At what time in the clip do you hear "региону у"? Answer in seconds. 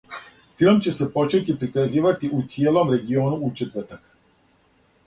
2.97-3.53